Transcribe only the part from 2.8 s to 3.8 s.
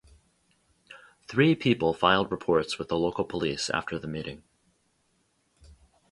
the local police